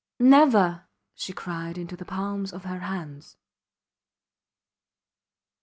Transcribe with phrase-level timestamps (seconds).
[0.19, 0.87] Never!
[1.13, 3.37] she cried into the palms of her hands.